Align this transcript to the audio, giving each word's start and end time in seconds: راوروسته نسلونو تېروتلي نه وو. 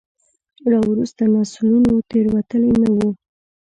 راوروسته 0.71 1.23
نسلونو 1.33 1.91
تېروتلي 2.09 2.71
نه 2.81 2.89
وو. 2.95 3.09